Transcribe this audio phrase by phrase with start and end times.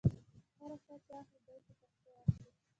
[0.57, 2.49] هر ساه چې اخلو دې په پښتو اخلو.